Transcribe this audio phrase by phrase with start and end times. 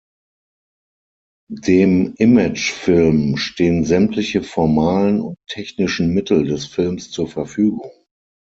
[1.53, 7.91] Dem Imagefilm stehen sämtliche formalen und technischen Mittel des Films zur Verfügung.